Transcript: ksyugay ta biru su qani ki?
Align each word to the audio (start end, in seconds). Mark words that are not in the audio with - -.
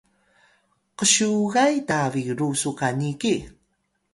ksyugay 0.97 1.75
ta 1.87 1.99
biru 2.13 2.49
su 2.61 2.71
qani 2.79 3.11
ki? 3.21 3.35